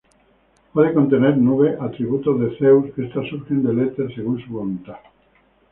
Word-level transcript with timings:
Puede 0.73 0.95
contener 0.95 1.37
nubes, 1.37 1.79
atributo 1.79 2.33
de 2.33 2.57
Zeus; 2.57 2.87
estas 2.97 3.27
surgen 3.29 3.61
del 3.61 3.81
Éter 3.81 4.11
según 4.15 4.43
su 4.43 4.49
voluntad. 4.51 4.97